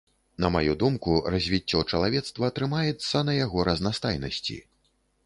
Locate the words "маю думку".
0.53-1.11